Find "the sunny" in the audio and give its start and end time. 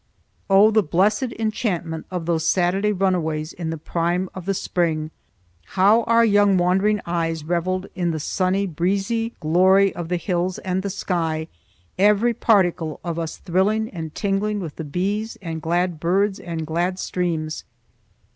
8.09-8.65